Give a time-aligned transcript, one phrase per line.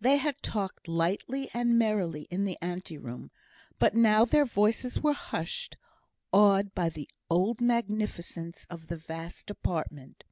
[0.00, 3.30] They had talked lightly and merrily in the ante room,
[3.78, 5.76] but now their voices were hushed,
[6.32, 10.24] awed by the old magnificence of the vast apartment.